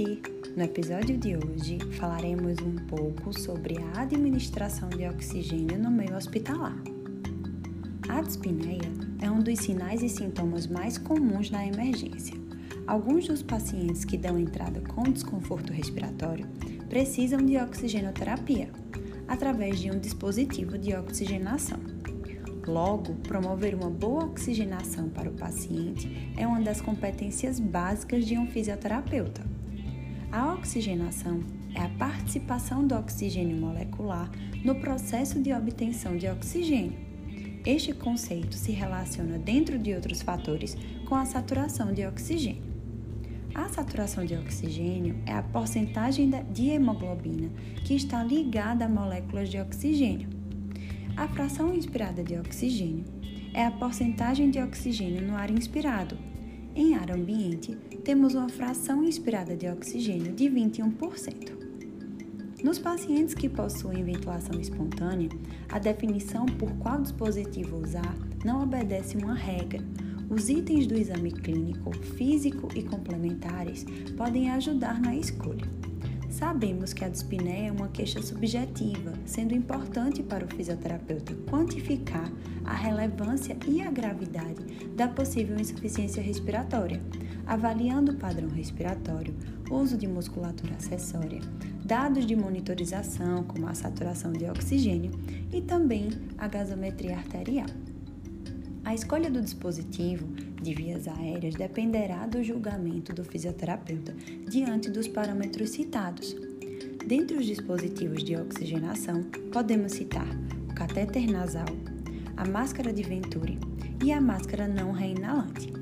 [0.00, 0.22] assistir!
[0.56, 6.76] No episódio de hoje falaremos um pouco sobre a administração de oxigênio no meio hospitalar.
[8.08, 8.90] A dispneia
[9.20, 12.34] é um dos sinais e sintomas mais comuns na emergência.
[12.86, 16.48] Alguns dos pacientes que dão entrada com desconforto respiratório
[16.88, 18.70] precisam de oxigenoterapia
[19.28, 21.78] através de um dispositivo de oxigenação.
[22.66, 28.46] Logo, promover uma boa oxigenação para o paciente é uma das competências básicas de um
[28.46, 29.59] fisioterapeuta.
[30.32, 31.40] A oxigenação
[31.74, 34.30] é a participação do oxigênio molecular
[34.64, 36.96] no processo de obtenção de oxigênio.
[37.66, 40.76] Este conceito se relaciona, dentro de outros fatores,
[41.08, 42.62] com a saturação de oxigênio.
[43.52, 47.50] A saturação de oxigênio é a porcentagem de hemoglobina
[47.84, 50.28] que está ligada a moléculas de oxigênio.
[51.16, 53.04] A fração inspirada de oxigênio
[53.52, 56.29] é a porcentagem de oxigênio no ar inspirado.
[56.82, 61.52] Em ar ambiente, temos uma fração inspirada de oxigênio de 21%.
[62.64, 65.28] Nos pacientes que possuem ventilação espontânea,
[65.68, 69.84] a definição por qual dispositivo usar não obedece uma regra.
[70.30, 73.84] Os itens do exame clínico, físico e complementares
[74.16, 75.68] podem ajudar na escolha.
[76.40, 82.32] Sabemos que a dispneia é uma queixa subjetiva, sendo importante para o fisioterapeuta quantificar
[82.64, 84.64] a relevância e a gravidade
[84.96, 86.98] da possível insuficiência respiratória,
[87.46, 89.34] avaliando o padrão respiratório,
[89.70, 91.42] uso de musculatura acessória,
[91.84, 95.10] dados de monitorização, como a saturação de oxigênio
[95.52, 97.68] e também a gasometria arterial.
[98.90, 100.26] A escolha do dispositivo
[100.60, 104.12] de vias aéreas dependerá do julgamento do fisioterapeuta
[104.48, 106.34] diante dos parâmetros citados.
[107.06, 110.26] Dentre os dispositivos de oxigenação, podemos citar
[110.68, 111.68] o catéter nasal,
[112.36, 113.60] a máscara de Venturi
[114.04, 115.72] e a máscara não reinalante.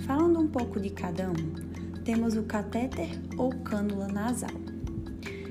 [0.00, 4.50] Falando um pouco de cada um, temos o catéter ou cânula nasal,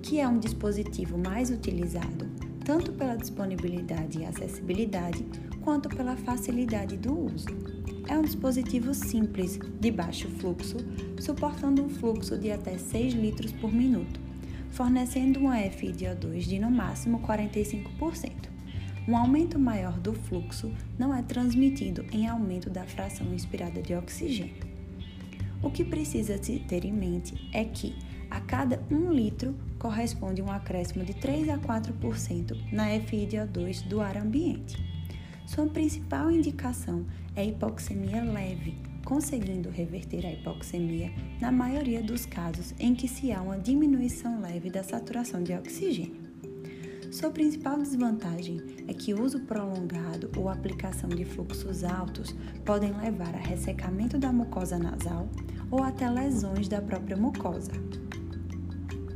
[0.00, 2.28] que é um dispositivo mais utilizado
[2.64, 5.24] tanto pela disponibilidade e acessibilidade
[5.68, 7.46] quanto pela facilidade do uso.
[8.08, 10.78] É um dispositivo simples, de baixo fluxo,
[11.20, 14.18] suportando um fluxo de até 6 litros por minuto,
[14.70, 18.48] fornecendo uma FiO2 de no máximo 45%.
[19.06, 24.66] Um aumento maior do fluxo não é transmitido em aumento da fração inspirada de oxigênio.
[25.62, 27.94] O que precisa se ter em mente é que
[28.30, 34.16] a cada 1 litro corresponde um acréscimo de 3 a 4% na FiO2 do ar
[34.16, 34.87] ambiente.
[35.48, 41.10] Sua principal indicação é hipoxemia leve, conseguindo reverter a hipoxemia
[41.40, 46.20] na maioria dos casos em que se há uma diminuição leve da saturação de oxigênio.
[47.10, 53.38] Sua principal desvantagem é que uso prolongado ou aplicação de fluxos altos podem levar a
[53.38, 55.30] ressecamento da mucosa nasal
[55.70, 57.72] ou até lesões da própria mucosa.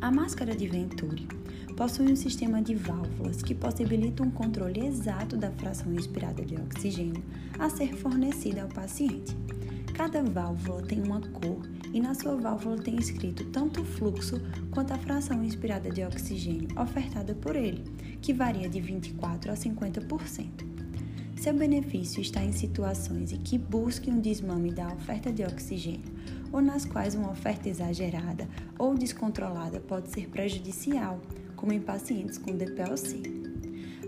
[0.00, 1.41] A máscara de Venturi
[1.82, 7.20] possui um sistema de válvulas que possibilita um controle exato da fração inspirada de oxigênio
[7.58, 9.36] a ser fornecida ao paciente.
[9.92, 14.92] Cada válvula tem uma cor e na sua válvula tem escrito tanto o fluxo quanto
[14.92, 17.82] a fração inspirada de oxigênio ofertada por ele,
[18.20, 20.46] que varia de 24 a 50%.
[21.34, 26.12] Seu benefício está em situações em que busque um desmame da oferta de oxigênio
[26.52, 31.20] ou nas quais uma oferta exagerada ou descontrolada pode ser prejudicial,
[31.62, 33.22] como em pacientes com DPOC.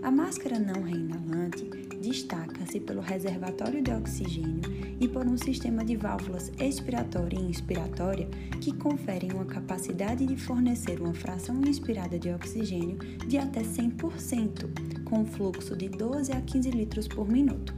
[0.03, 1.63] A máscara não reinalante
[2.01, 4.59] destaca-se pelo reservatório de oxigênio
[4.99, 8.27] e por um sistema de válvulas expiratória e inspiratória
[8.59, 15.25] que conferem uma capacidade de fornecer uma fração inspirada de oxigênio de até 100%, com
[15.25, 17.73] fluxo de 12 a 15 litros por minuto,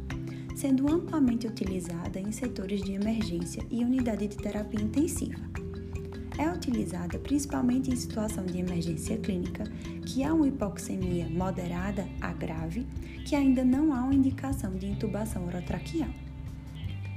[0.55, 5.66] sendo amplamente utilizada em setores de emergência e unidade de terapia intensiva
[6.37, 9.63] é utilizada principalmente em situação de emergência clínica,
[10.05, 12.85] que há uma hipoxemia moderada a grave,
[13.25, 16.09] que ainda não há uma indicação de intubação orotraqueal.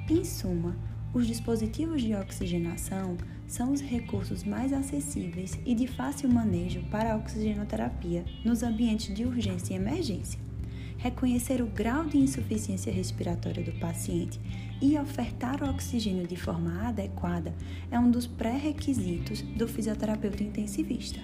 [0.08, 0.76] Em suma,
[1.12, 7.16] os dispositivos de oxigenação são os recursos mais acessíveis e de fácil manejo para a
[7.16, 10.49] oxigenoterapia nos ambientes de urgência e emergência
[11.00, 14.40] reconhecer o grau de insuficiência respiratória do paciente
[14.80, 17.54] e ofertar o oxigênio de forma adequada
[17.90, 21.20] é um dos pré-requisitos do fisioterapeuta intensivista.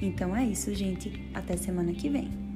[0.00, 1.28] Então é isso, gente.
[1.34, 2.47] Até semana que vem.